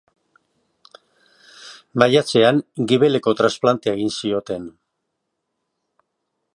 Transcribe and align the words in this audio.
Maiatzean 2.03 2.63
gibeleko 2.93 3.35
transplantea 3.43 3.95
egin 3.99 4.13
zioten. 4.17 4.67